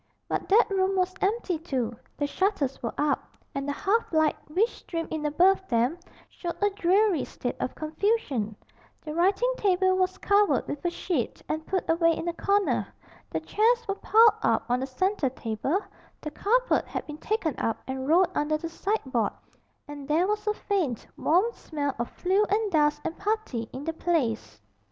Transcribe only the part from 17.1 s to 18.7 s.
taken up and rolled under the